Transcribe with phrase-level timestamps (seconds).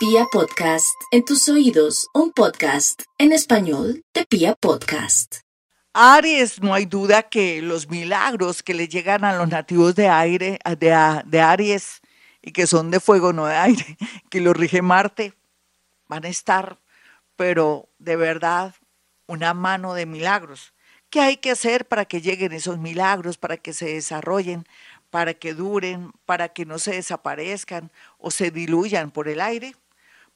[0.00, 5.40] Pia Podcast, en tus oídos, un podcast en español de Pia Podcast.
[5.92, 10.58] Aries, no hay duda que los milagros que le llegan a los nativos de aire,
[10.78, 12.00] de, Aries,
[12.40, 13.98] y que son de fuego, no de aire,
[14.30, 15.34] que lo rige Marte,
[16.08, 16.80] van a estar,
[17.36, 18.74] pero de verdad,
[19.26, 20.72] una mano de milagros.
[21.10, 24.64] ¿Qué hay que hacer para que lleguen esos milagros, para que se desarrollen,
[25.10, 29.74] para que duren, para que no se desaparezcan o se diluyan por el aire?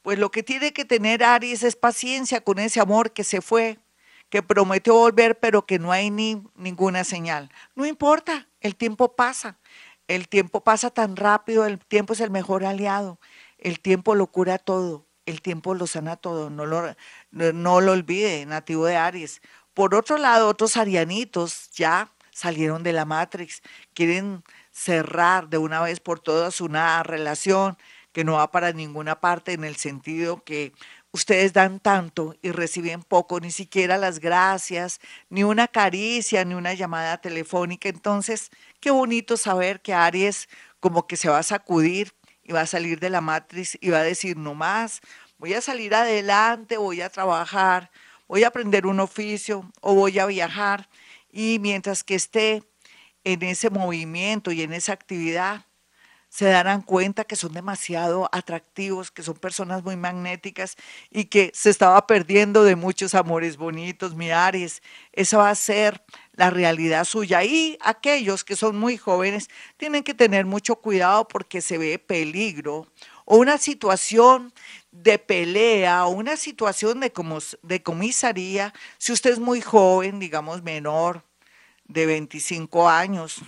[0.05, 3.79] Pues lo que tiene que tener Aries es paciencia con ese amor que se fue,
[4.29, 7.49] que prometió volver, pero que no hay ni ninguna señal.
[7.73, 9.57] No importa, el tiempo pasa.
[10.07, 13.19] El tiempo pasa tan rápido, el tiempo es el mejor aliado.
[13.57, 16.51] El tiempo lo cura todo, el tiempo lo sana todo.
[16.51, 16.95] No lo,
[17.31, 19.41] no, lo olvide, nativo de Aries.
[19.73, 23.63] Por otro lado, otros arianitos ya salieron de la Matrix,
[23.95, 27.75] quieren cerrar de una vez por todas una relación
[28.15, 30.71] que no va para ninguna parte en el sentido que
[31.11, 36.73] ustedes dan tanto y reciben poco, ni siquiera las gracias, ni una caricia, ni una
[36.73, 37.89] llamada telefónica.
[37.89, 40.47] Entonces, qué bonito saber que Aries
[40.79, 43.97] como que se va a sacudir y va a salir de la matriz y va
[43.97, 45.01] a decir, no más,
[45.37, 47.91] voy a salir adelante, voy a trabajar,
[48.29, 50.87] voy a aprender un oficio o voy a viajar.
[51.29, 52.63] Y mientras que esté
[53.25, 55.65] en ese movimiento y en esa actividad,
[56.35, 60.75] se darán cuenta que son demasiado atractivos, que son personas muy magnéticas
[61.09, 64.81] y que se estaba perdiendo de muchos amores bonitos, mi Aries.
[65.13, 67.45] Esa va a ser la realidad suya.
[67.45, 69.47] Y aquellos que son muy jóvenes
[69.77, 72.85] tienen que tener mucho cuidado porque se ve peligro
[73.23, 74.51] o una situación
[74.91, 77.13] de pelea o una situación de,
[77.61, 78.73] de comisaría.
[78.97, 81.23] Si usted es muy joven, digamos menor,
[81.85, 83.41] de 25 años,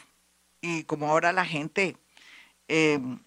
[0.62, 1.98] y como ahora la gente
[2.68, 3.20] em,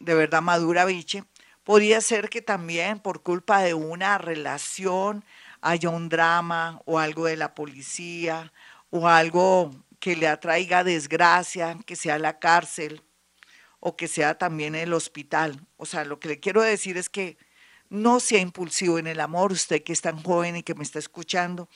[0.00, 1.24] de verdad madura biche,
[1.64, 5.24] podría ser que también por culpa de una relación
[5.60, 8.52] haya un drama o algo de la policía
[8.90, 13.02] o algo que le atraiga desgracia, que sea la cárcel
[13.80, 15.66] o que sea también el hospital.
[15.76, 17.36] O sea, lo que le quiero decir es que
[17.90, 20.98] no sea impulsivo en el amor, usted que es tan joven y que me está
[20.98, 21.68] escuchando,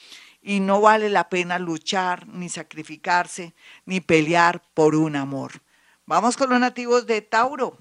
[0.43, 3.55] y no vale la pena luchar, ni sacrificarse,
[3.87, 5.63] ni pelear por un amor.
[6.13, 7.79] Vamos con los nativos de Tauro.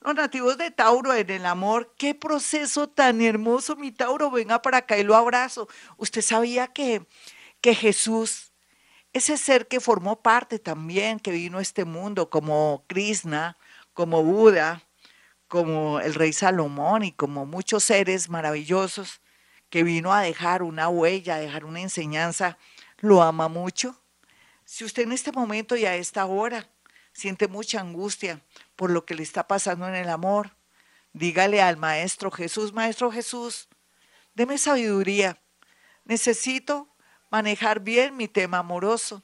[0.00, 4.76] Los nativos de Tauro en el amor, qué proceso tan hermoso, mi Tauro, venga para
[4.76, 5.66] acá y lo abrazo.
[5.96, 7.04] Usted sabía que,
[7.60, 8.52] que Jesús,
[9.12, 13.56] ese ser que formó parte también, que vino a este mundo, como Krishna,
[13.94, 14.84] como Buda,
[15.48, 19.20] como el rey Salomón y como muchos seres maravillosos
[19.70, 22.58] que vino a dejar una huella, a dejar una enseñanza,
[22.98, 24.00] lo ama mucho.
[24.64, 26.68] Si usted en este momento y a esta hora
[27.16, 28.40] siente mucha angustia
[28.76, 30.56] por lo que le está pasando en el amor,
[31.12, 33.68] dígale al Maestro Jesús, Maestro Jesús,
[34.34, 35.40] deme sabiduría.
[36.04, 36.88] Necesito
[37.30, 39.22] manejar bien mi tema amoroso.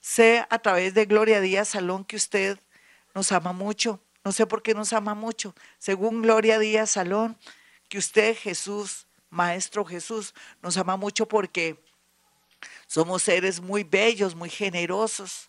[0.00, 2.58] Sé a través de Gloria Díaz Salón que usted
[3.14, 5.54] nos ama mucho no sé por qué nos ama mucho.
[5.78, 7.38] Según Gloria Díaz Salón,
[7.88, 11.82] que usted, Jesús, Maestro Jesús, nos ama mucho porque
[12.86, 15.47] somos seres muy bellos, muy generosos,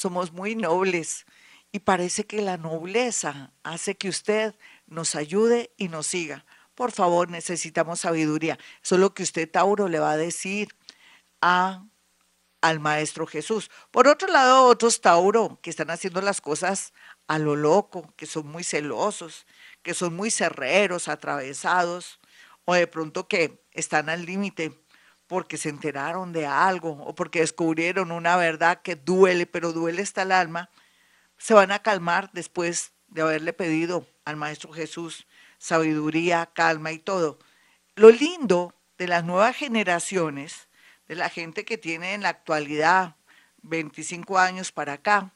[0.00, 1.26] somos muy nobles.
[1.72, 4.56] Y parece que la nobleza hace que usted
[4.86, 6.44] nos ayude y nos siga.
[6.74, 8.58] Por favor, necesitamos sabiduría.
[8.82, 10.74] Eso es lo que usted, Tauro, le va a decir
[11.42, 11.84] a,
[12.62, 13.70] al Maestro Jesús.
[13.90, 16.92] Por otro lado, otros Tauro que están haciendo las cosas
[17.28, 19.46] a lo loco, que son muy celosos,
[19.82, 22.18] que son muy cerreros, atravesados,
[22.64, 24.79] o de pronto que están al límite
[25.30, 30.22] porque se enteraron de algo o porque descubrieron una verdad que duele, pero duele hasta
[30.22, 30.70] el alma,
[31.38, 37.38] se van a calmar después de haberle pedido al Maestro Jesús sabiduría, calma y todo.
[37.94, 40.66] Lo lindo de las nuevas generaciones,
[41.06, 43.14] de la gente que tiene en la actualidad
[43.62, 45.32] 25 años para acá,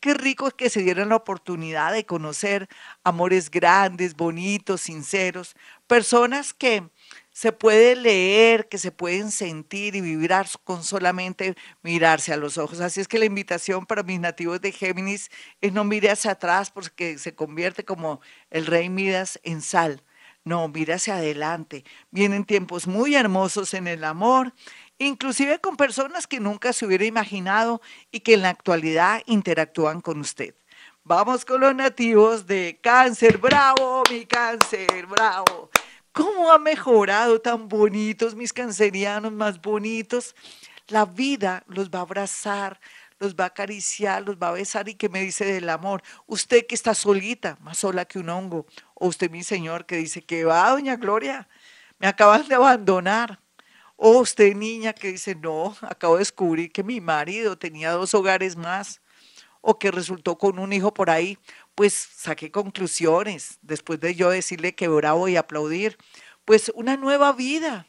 [0.00, 2.68] Qué rico que se dieran la oportunidad de conocer
[3.02, 5.56] amores grandes, bonitos, sinceros,
[5.88, 6.88] personas que
[7.32, 12.80] se puede leer, que se pueden sentir y vibrar con solamente mirarse a los ojos.
[12.80, 15.30] Así es que la invitación para mis nativos de Géminis
[15.60, 18.20] es no mire hacia atrás porque se convierte como
[18.50, 20.04] el rey Midas en sal.
[20.44, 21.84] No, mire hacia adelante.
[22.10, 24.54] Vienen tiempos muy hermosos en el amor
[24.98, 27.80] inclusive con personas que nunca se hubiera imaginado
[28.10, 30.54] y que en la actualidad interactúan con usted.
[31.04, 33.38] Vamos con los nativos de cáncer.
[33.38, 35.70] Bravo, mi cáncer, bravo.
[36.12, 40.34] ¿Cómo ha mejorado tan bonitos mis cancerianos más bonitos?
[40.88, 42.80] La vida los va a abrazar,
[43.18, 46.02] los va a acariciar, los va a besar y que me dice del amor.
[46.26, 48.66] Usted que está solita, más sola que un hongo.
[48.94, 51.48] O usted, mi señor, que dice que va, doña Gloria,
[51.98, 53.40] me acaban de abandonar.
[54.00, 58.54] O usted, niña, que dice, no, acabo de descubrir que mi marido tenía dos hogares
[58.54, 59.00] más
[59.60, 61.36] o que resultó con un hijo por ahí,
[61.74, 65.98] pues saqué conclusiones después de yo decirle que bravo y aplaudir,
[66.44, 67.88] pues una nueva vida,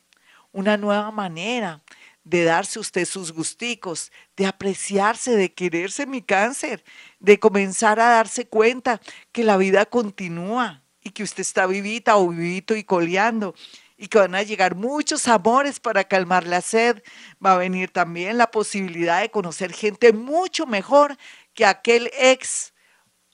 [0.51, 1.83] una nueva manera
[2.23, 6.83] de darse usted sus gusticos, de apreciarse, de quererse mi cáncer,
[7.19, 8.99] de comenzar a darse cuenta
[9.31, 13.53] que la vida continúa y que usted está vivita o vivito y coleando
[14.01, 17.03] y que van a llegar muchos amores para calmar la sed.
[17.45, 21.17] Va a venir también la posibilidad de conocer gente mucho mejor
[21.53, 22.73] que aquel ex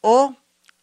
[0.01, 0.35] o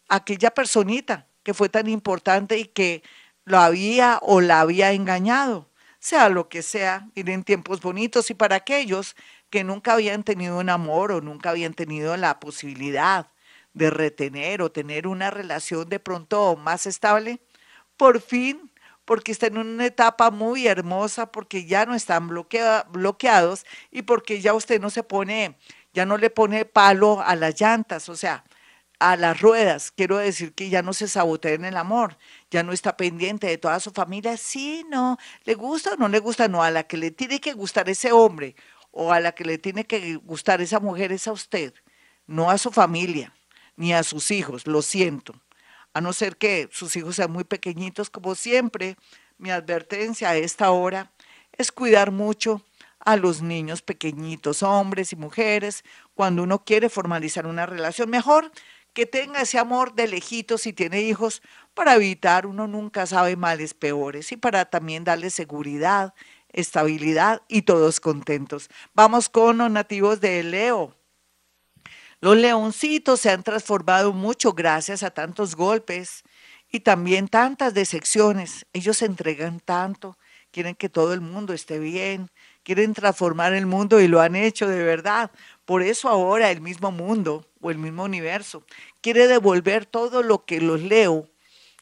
[0.07, 3.03] aquella personita que fue tan importante y que
[3.43, 5.69] lo había o la había engañado.
[5.99, 9.17] Sea lo que sea, en tiempos bonitos y para aquellos
[9.49, 13.27] que nunca habían tenido un amor o nunca habían tenido la posibilidad
[13.73, 17.41] de retener o tener una relación de pronto más estable,
[17.97, 18.71] por fin
[19.05, 24.53] porque están en una etapa muy hermosa, porque ya no están bloqueados y porque ya
[24.53, 25.57] usted no se pone,
[25.93, 28.43] ya no le pone palo a las llantas, o sea,
[28.99, 29.91] a las ruedas.
[29.91, 32.17] Quiero decir que ya no se sabotea en el amor,
[32.51, 34.37] ya no está pendiente de toda su familia.
[34.37, 37.53] Sí, no, le gusta o no le gusta, no, a la que le tiene que
[37.53, 38.55] gustar ese hombre
[38.91, 41.73] o a la que le tiene que gustar esa mujer es a usted,
[42.27, 43.33] no a su familia
[43.75, 45.33] ni a sus hijos, lo siento
[45.93, 48.97] a no ser que sus hijos sean muy pequeñitos, como siempre,
[49.37, 51.11] mi advertencia a esta hora
[51.53, 52.61] es cuidar mucho
[52.99, 55.83] a los niños pequeñitos, hombres y mujeres,
[56.15, 58.09] cuando uno quiere formalizar una relación.
[58.09, 58.51] Mejor
[58.93, 61.41] que tenga ese amor de lejitos si tiene hijos
[61.73, 66.13] para evitar, uno nunca sabe males peores y para también darle seguridad,
[66.49, 68.69] estabilidad y todos contentos.
[68.93, 70.95] Vamos con los nativos de Leo.
[72.23, 76.23] Los leoncitos se han transformado mucho gracias a tantos golpes
[76.71, 78.65] y también tantas decepciones.
[78.71, 80.17] Ellos se entregan tanto,
[80.49, 82.29] quieren que todo el mundo esté bien,
[82.63, 85.31] quieren transformar el mundo y lo han hecho de verdad.
[85.65, 88.63] Por eso ahora el mismo mundo o el mismo universo
[89.01, 91.27] quiere devolver todo lo que los leo,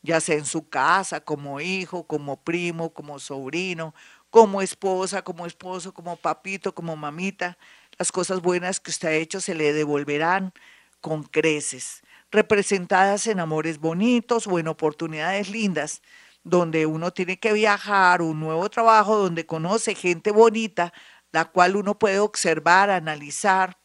[0.01, 3.93] ya sea en su casa, como hijo, como primo, como sobrino,
[4.31, 7.59] como esposa, como esposo, como papito, como mamita,
[8.01, 10.53] las cosas buenas que usted ha hecho se le devolverán
[11.01, 16.01] con creces, representadas en amores bonitos o en oportunidades lindas,
[16.43, 20.91] donde uno tiene que viajar, un nuevo trabajo, donde conoce gente bonita,
[21.31, 23.77] la cual uno puede observar, analizar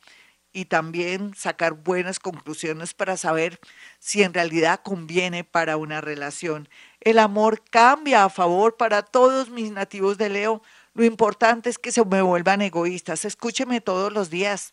[0.50, 3.60] y también sacar buenas conclusiones para saber
[3.98, 6.70] si en realidad conviene para una relación.
[7.02, 10.62] El amor cambia a favor para todos mis nativos de Leo,
[10.96, 13.26] lo importante es que se me vuelvan egoístas.
[13.26, 14.72] Escúcheme todos los días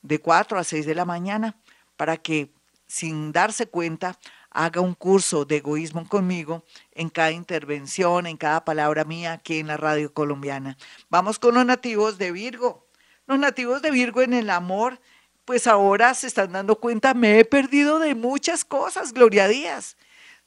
[0.00, 1.56] de 4 a 6 de la mañana
[1.96, 2.52] para que
[2.86, 4.16] sin darse cuenta
[4.50, 9.66] haga un curso de egoísmo conmigo en cada intervención, en cada palabra mía aquí en
[9.66, 10.78] la radio colombiana.
[11.10, 12.86] Vamos con los nativos de Virgo.
[13.26, 15.00] Los nativos de Virgo en el amor,
[15.44, 19.96] pues ahora se están dando cuenta, me he perdido de muchas cosas, Gloria Díaz.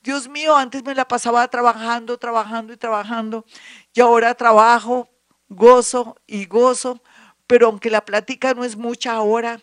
[0.09, 3.45] Dios mío, antes me la pasaba trabajando, trabajando y trabajando,
[3.93, 5.07] y ahora trabajo,
[5.49, 7.03] gozo y gozo,
[7.45, 9.61] pero aunque la plática no es mucha ahora,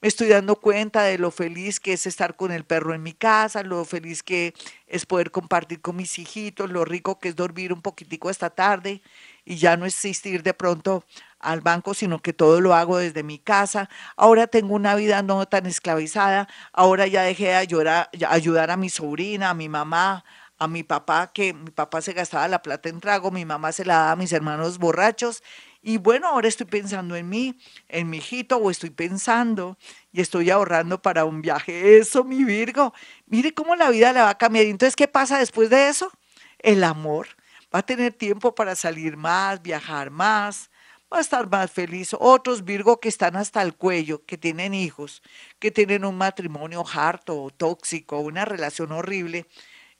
[0.00, 3.12] me estoy dando cuenta de lo feliz que es estar con el perro en mi
[3.12, 4.54] casa, lo feliz que
[4.86, 9.02] es poder compartir con mis hijitos, lo rico que es dormir un poquitico esta tarde
[9.44, 11.04] y ya no existir de pronto
[11.40, 13.88] al banco, sino que todo lo hago desde mi casa.
[14.16, 19.50] Ahora tengo una vida no tan esclavizada, ahora ya dejé de ayudar, a mi sobrina,
[19.50, 20.24] a mi mamá,
[20.58, 23.84] a mi papá, que mi papá se gastaba la plata en trago, mi mamá se
[23.84, 25.42] la daba a mis hermanos borrachos.
[25.80, 27.56] Y bueno, ahora estoy pensando en mí,
[27.88, 29.78] en mi hijito, o estoy pensando
[30.12, 31.98] y estoy ahorrando para un viaje.
[31.98, 32.92] Eso, mi Virgo.
[33.26, 34.66] Mire cómo la vida la va a cambiar.
[34.66, 36.10] Entonces, ¿qué pasa después de eso?
[36.58, 37.28] El amor.
[37.72, 40.70] Va a tener tiempo para salir más, viajar más,
[41.12, 42.14] va a estar más feliz.
[42.18, 45.22] Otros Virgo que están hasta el cuello, que tienen hijos,
[45.58, 49.46] que tienen un matrimonio harto, tóxico, una relación horrible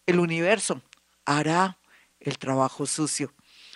[0.09, 0.81] el universo
[1.27, 1.79] hará
[2.19, 3.35] el trabajo sucio.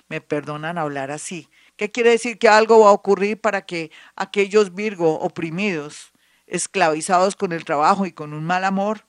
[0.09, 1.51] Me perdonan hablar así.
[1.77, 2.39] ¿Qué quiere decir?
[2.39, 6.13] Que algo va a ocurrir para que aquellos Virgo oprimidos,
[6.47, 9.05] esclavizados con el trabajo y con un mal amor,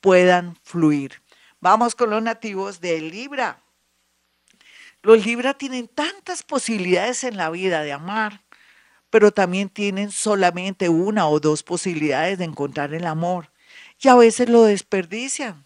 [0.00, 1.20] puedan fluir.
[1.60, 3.60] Vamos con los nativos de Libra.
[5.08, 8.42] Los Libra tienen tantas posibilidades en la vida de amar,
[9.08, 13.50] pero también tienen solamente una o dos posibilidades de encontrar el amor
[13.98, 15.64] y a veces lo desperdician.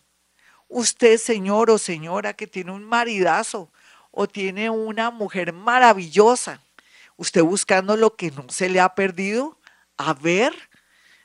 [0.68, 3.72] Usted, señor o señora, que tiene un maridazo
[4.12, 6.60] o tiene una mujer maravillosa,
[7.16, 9.58] usted buscando lo que no se le ha perdido,
[9.96, 10.54] a ver,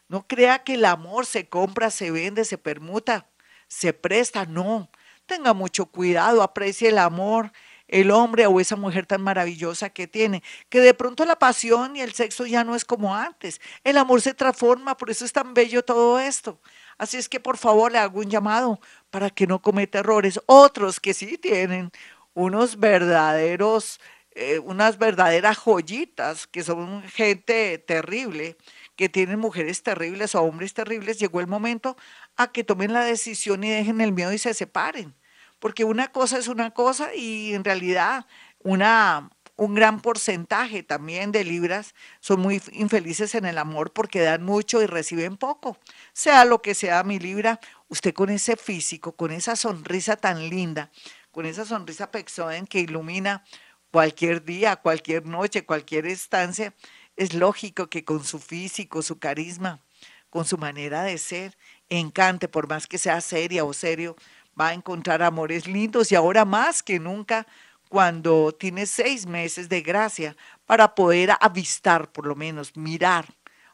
[0.07, 3.27] no crea que el amor se compra, se vende, se permuta,
[3.67, 4.89] se presta, no.
[5.27, 7.51] Tenga mucho cuidado, aprecie el amor,
[7.87, 12.01] el hombre o esa mujer tan maravillosa que tiene, que de pronto la pasión y
[12.01, 13.61] el sexo ya no es como antes.
[13.83, 16.59] El amor se transforma, por eso es tan bello todo esto.
[16.97, 18.79] Así es que por favor le hago un llamado
[19.09, 20.39] para que no cometa errores.
[20.47, 21.91] Otros que sí tienen
[22.33, 23.99] unos verdaderos,
[24.31, 28.57] eh, unas verdaderas joyitas, que son gente terrible,
[28.95, 31.97] que tienen mujeres terribles o hombres terribles, llegó el momento
[32.35, 35.15] a que tomen la decisión y dejen el miedo y se separen.
[35.59, 38.25] Porque una cosa es una cosa y en realidad
[38.59, 44.43] una, un gran porcentaje también de libras son muy infelices en el amor porque dan
[44.43, 45.77] mucho y reciben poco.
[46.13, 50.91] Sea lo que sea mi libra, usted con ese físico, con esa sonrisa tan linda,
[51.31, 53.43] con esa sonrisa pexoden que ilumina
[53.91, 56.73] cualquier día, cualquier noche, cualquier estancia,
[57.15, 59.81] es lógico que con su físico, su carisma,
[60.29, 61.57] con su manera de ser,
[61.89, 64.15] encante, por más que sea seria o serio,
[64.59, 67.45] va a encontrar amores lindos y ahora más que nunca
[67.89, 70.35] cuando tiene seis meses de gracia
[70.65, 73.25] para poder avistar, por lo menos mirar,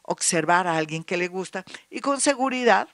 [0.02, 2.88] observar a alguien que le gusta y con seguridad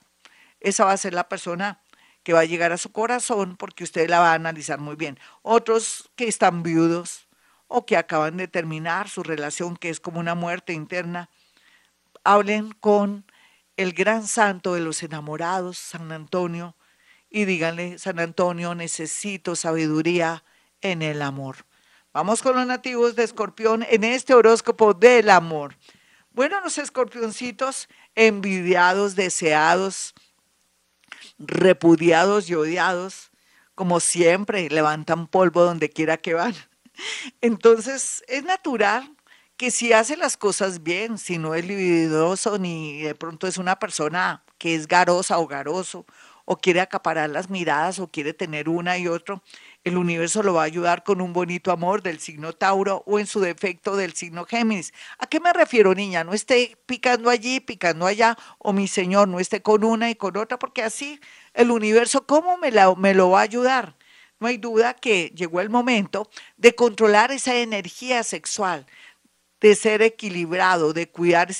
[0.59, 1.81] esa va a ser la persona
[2.23, 5.19] que va a llegar a su corazón porque usted la va a analizar muy bien.
[5.41, 7.27] Otros que están viudos
[7.67, 11.29] o que acaban de terminar su relación, que es como una muerte interna,
[12.23, 13.25] hablen con
[13.77, 16.75] el gran santo de los enamorados, San Antonio,
[17.31, 20.43] y díganle, San Antonio, necesito sabiduría
[20.81, 21.65] en el amor.
[22.13, 25.77] Vamos con los nativos de Escorpión en este horóscopo del amor.
[26.31, 30.13] Bueno, los escorpioncitos envidiados, deseados,
[31.39, 33.31] repudiados y odiados,
[33.75, 36.53] como siempre, levantan polvo donde quiera que van.
[37.41, 39.15] Entonces, es natural
[39.55, 43.77] que si hace las cosas bien, si no es libidoso ni de pronto es una
[43.79, 46.05] persona que es garosa o garoso,
[46.45, 49.43] o quiere acaparar las miradas o quiere tener una y otro,
[49.83, 53.27] el universo lo va a ayudar con un bonito amor del signo Tauro o en
[53.27, 54.93] su defecto del signo Géminis.
[55.17, 56.23] ¿A qué me refiero, niña?
[56.23, 60.37] No esté picando allí, picando allá, o mi señor no esté con una y con
[60.37, 61.19] otra, porque así
[61.53, 63.95] el universo, ¿cómo me, me lo va a ayudar?
[64.39, 68.87] No hay duda que llegó el momento de controlar esa energía sexual,
[69.59, 71.53] de ser equilibrado, de cuidar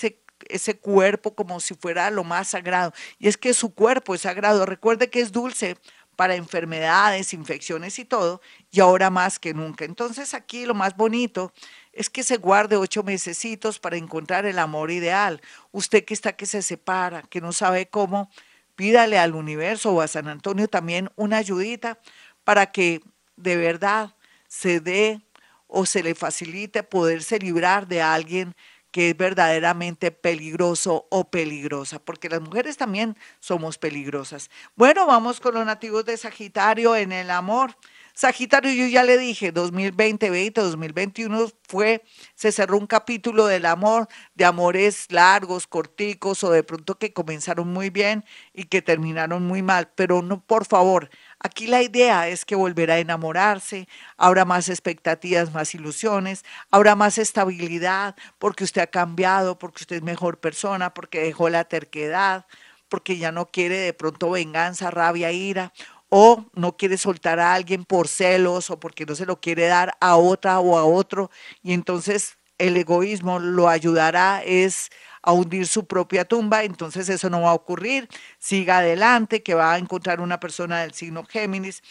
[0.49, 2.93] ese cuerpo como si fuera lo más sagrado.
[3.19, 4.65] Y es que su cuerpo es sagrado.
[4.65, 5.77] Recuerde que es dulce
[6.15, 9.85] para enfermedades, infecciones y todo, y ahora más que nunca.
[9.85, 11.51] Entonces aquí lo más bonito
[11.93, 15.41] es que se guarde ocho mesecitos para encontrar el amor ideal.
[15.71, 18.29] Usted que está que se separa, que no sabe cómo,
[18.75, 21.97] pídale al universo o a San Antonio también una ayudita
[22.43, 23.01] para que
[23.35, 24.15] de verdad
[24.47, 25.21] se dé
[25.65, 28.55] o se le facilite poderse librar de alguien
[28.91, 34.49] que es verdaderamente peligroso o peligrosa, porque las mujeres también somos peligrosas.
[34.75, 37.75] Bueno, vamos con los nativos de Sagitario en el amor.
[38.13, 42.03] Sagitario, yo ya le dije, 2020, 2021 fue,
[42.35, 47.69] se cerró un capítulo del amor, de amores largos, corticos o de pronto que comenzaron
[47.69, 49.91] muy bien y que terminaron muy mal.
[49.95, 51.09] Pero no, por favor,
[51.43, 57.17] Aquí la idea es que volverá a enamorarse, habrá más expectativas, más ilusiones, habrá más
[57.17, 62.45] estabilidad porque usted ha cambiado, porque usted es mejor persona, porque dejó la terquedad,
[62.89, 65.73] porque ya no quiere de pronto venganza, rabia, ira,
[66.09, 69.97] o no quiere soltar a alguien por celos o porque no se lo quiere dar
[69.99, 71.31] a otra o a otro
[71.63, 74.91] y entonces el egoísmo lo ayudará es
[75.21, 78.07] a hundir su propia tumba, entonces eso no va a ocurrir.
[78.39, 81.81] Siga adelante, que va a encontrar una persona del signo Géminis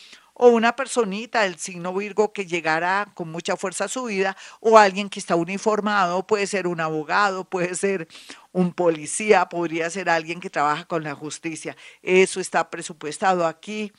[0.42, 4.78] o una personita del signo Virgo que llegará con mucha fuerza a su vida, o
[4.78, 8.08] alguien que está uniformado, puede ser un abogado, puede ser
[8.50, 11.76] un policía, podría ser alguien que trabaja con la justicia.
[12.00, 13.92] Eso está presupuestado aquí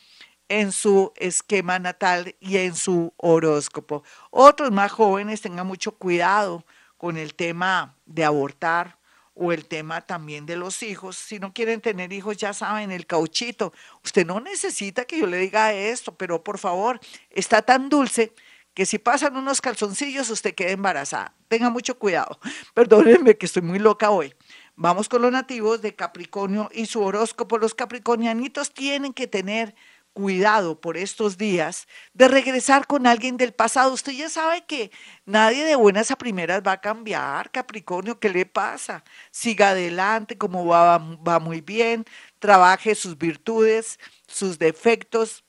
[0.50, 4.04] en su esquema natal y en su horóscopo.
[4.32, 6.66] Otros más jóvenes tengan mucho cuidado
[6.98, 8.98] con el tema de abortar
[9.34, 11.18] o el tema también de los hijos.
[11.18, 13.74] Si no quieren tener hijos, ya saben, el cauchito.
[14.04, 18.34] Usted no necesita que yo le diga esto, pero por favor, está tan dulce
[18.74, 21.34] que si pasan unos calzoncillos, usted queda embarazada.
[21.48, 22.40] Tenga mucho cuidado.
[22.74, 24.34] Perdónenme que estoy muy loca hoy.
[24.76, 27.58] Vamos con los nativos de Capricornio y su horóscopo.
[27.58, 29.76] Los capricornianitos tienen que tener
[30.14, 33.94] cuidado por estos días de regresar con alguien del pasado.
[33.94, 34.92] Usted ya sabe que
[35.26, 39.04] nadie de buenas a primeras va a cambiar, Capricornio, ¿qué le pasa?
[39.32, 42.06] Siga adelante, como va, va muy bien,
[42.40, 45.44] trabaje sus virtudes, sus defectos,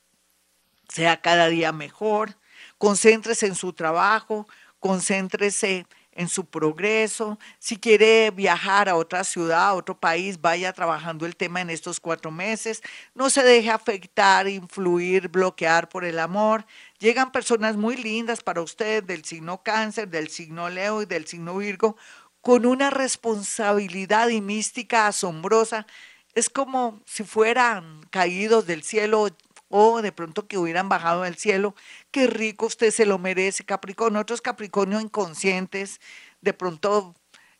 [0.89, 2.37] sea cada día mejor,
[2.79, 4.47] concéntrese en su trabajo,
[4.79, 5.87] concéntrese
[6.29, 7.39] su progreso.
[7.59, 12.01] Si quiere viajar a otra ciudad, a otro país, vaya trabajando el tema en estos
[12.01, 12.83] cuatro meses.
[13.15, 16.67] No se deje afectar, influir, bloquear por el amor.
[16.99, 21.57] Llegan personas muy lindas para usted del signo cáncer, del signo Leo y del signo
[21.57, 21.97] Virgo,
[22.41, 25.87] con una responsabilidad y mística asombrosa.
[26.35, 29.29] Es como si fueran caídos del cielo
[29.73, 31.75] o de pronto que hubieran bajado del cielo.
[32.11, 34.21] Qué rico, usted se lo merece, Capricornio.
[34.21, 36.01] Otros Capricornio inconscientes,
[36.43, 37.15] de pronto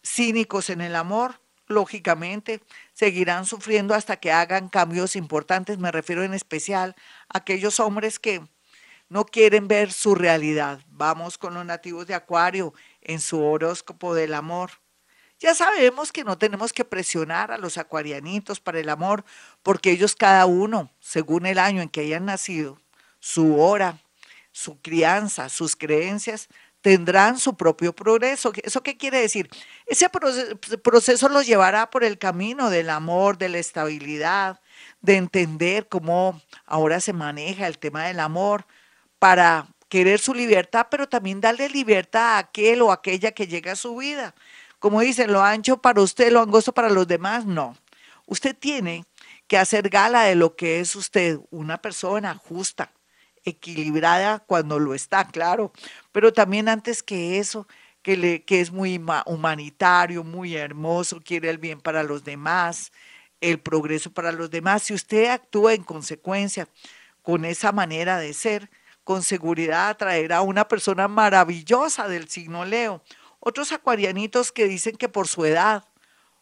[0.05, 2.61] cínicos en el amor, lógicamente,
[2.93, 5.79] seguirán sufriendo hasta que hagan cambios importantes.
[5.79, 6.95] Me refiero en especial
[7.31, 8.43] a aquellos hombres que
[9.09, 10.81] no quieren ver su realidad.
[10.89, 14.73] Vamos con los nativos de Acuario en su horóscopo del amor.
[15.43, 19.25] Ya sabemos que no tenemos que presionar a los acuarianitos para el amor,
[19.65, 22.79] porque ellos cada uno, según el año en que hayan nacido,
[23.19, 23.99] su hora,
[24.53, 26.49] su crianza, sus creencias,
[26.81, 28.53] tendrán su propio progreso.
[28.63, 29.51] ¿Eso qué quiere decir?
[29.87, 30.09] Ese
[30.81, 34.61] proceso los llevará por el camino del amor, de la estabilidad,
[35.01, 38.65] de entender cómo ahora se maneja el tema del amor
[39.19, 43.77] para querer su libertad, pero también darle libertad a aquel o aquella que llega a
[43.77, 44.37] su vida
[44.83, 47.77] como dicen, lo ancho para usted, lo angosto para los demás, no.
[48.27, 49.05] Usted tiene
[49.47, 52.91] que hacer gala de lo que es usted, una persona justa,
[53.45, 55.73] equilibrada cuando lo está, claro,
[56.11, 57.69] pero también antes que eso,
[58.03, 62.91] que, que es muy humanitario, muy hermoso, quiere el bien para los demás,
[63.41, 64.83] el progreso para los demás.
[64.83, 66.67] Si usted actúa en consecuencia
[67.23, 68.69] con esa manera de ser,
[69.05, 73.01] con seguridad atraerá a una persona maravillosa del signo Leo,
[73.45, 75.85] otros acuarianitos que dicen que por su edad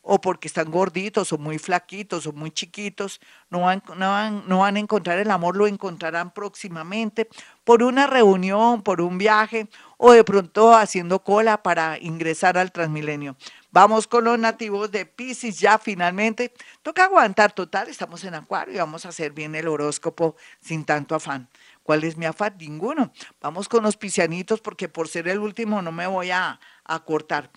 [0.02, 4.58] o porque están gorditos o muy flaquitos o muy chiquitos, no van, no, van, no
[4.58, 7.28] van a encontrar el amor, lo encontrarán próximamente
[7.64, 13.36] por una reunión, por un viaje o de pronto haciendo cola para ingresar al Transmilenio.
[13.72, 16.52] Vamos con los nativos de Pisces ya finalmente.
[16.82, 21.14] Toca aguantar total, estamos en Acuario y vamos a hacer bien el horóscopo sin tanto
[21.14, 21.48] afán.
[21.82, 22.56] ¿Cuál es mi afán?
[22.58, 23.12] Ninguno.
[23.40, 26.60] Vamos con los piscianitos porque por ser el último no me voy a,
[26.90, 27.50] a cortar.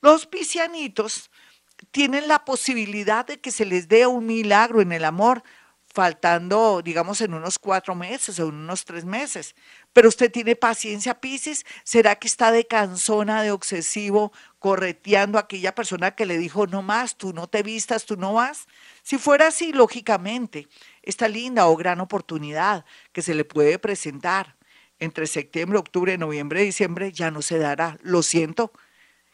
[0.00, 1.30] Los piscianitos
[1.90, 5.42] tienen la posibilidad de que se les dé un milagro en el amor,
[5.92, 9.54] faltando, digamos, en unos cuatro meses o en unos tres meses.
[9.92, 11.66] Pero usted tiene paciencia, Piscis.
[11.84, 16.80] ¿Será que está de cansona, de obsesivo, correteando a aquella persona que le dijo, no
[16.80, 18.66] más, tú no te vistas, tú no vas?
[19.02, 20.68] Si fuera así, lógicamente,
[21.02, 24.56] esta linda o gran oportunidad que se le puede presentar
[25.02, 27.98] entre septiembre, octubre, noviembre, diciembre, ya no se dará.
[28.02, 28.72] Lo siento.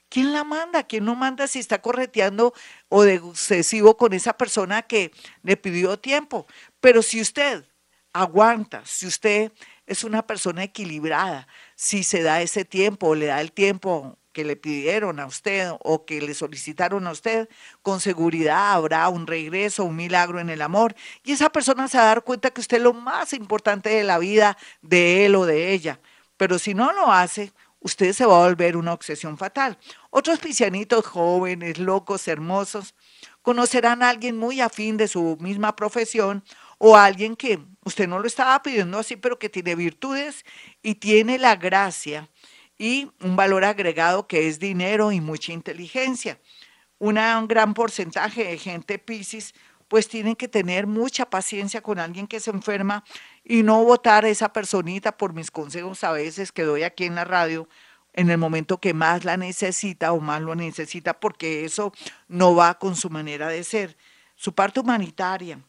[0.08, 0.84] ¿Quién la manda?
[0.84, 2.54] ¿Quién no manda si está correteando
[2.88, 6.46] o de excesivo con esa persona que le pidió tiempo?
[6.80, 7.66] Pero si usted
[8.14, 9.52] aguanta, si usted
[9.86, 14.44] es una persona equilibrada, si se da ese tiempo o le da el tiempo que
[14.44, 17.48] le pidieron a usted o que le solicitaron a usted,
[17.82, 20.94] con seguridad habrá un regreso, un milagro en el amor.
[21.24, 24.04] Y esa persona se va a dar cuenta que usted es lo más importante de
[24.04, 25.98] la vida de él o de ella.
[26.36, 29.76] Pero si no lo hace, usted se va a volver una obsesión fatal.
[30.10, 32.94] Otros piscianitos jóvenes, locos, hermosos,
[33.42, 36.44] conocerán a alguien muy afín de su misma profesión
[36.78, 40.44] o alguien que usted no lo estaba pidiendo así, pero que tiene virtudes
[40.80, 42.28] y tiene la gracia
[42.78, 46.38] y un valor agregado que es dinero y mucha inteligencia.
[46.98, 49.54] Una, un gran porcentaje de gente Piscis
[49.88, 53.04] pues tienen que tener mucha paciencia con alguien que se enferma
[53.42, 57.14] y no votar a esa personita por mis consejos a veces que doy aquí en
[57.14, 57.68] la radio
[58.12, 61.92] en el momento que más la necesita o más lo necesita, porque eso
[62.26, 63.96] no va con su manera de ser.
[64.34, 65.60] Su parte humanitaria,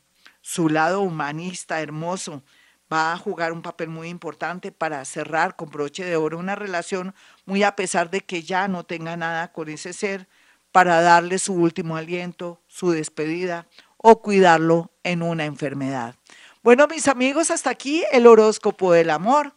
[0.41, 2.43] su lado humanista, hermoso,
[2.91, 7.13] va a jugar un papel muy importante para cerrar con broche de oro una relación,
[7.45, 10.27] muy a pesar de que ya no tenga nada con ese ser,
[10.71, 16.15] para darle su último aliento, su despedida o cuidarlo en una enfermedad.
[16.61, 19.53] Bueno, mis amigos, hasta aquí el horóscopo del amor.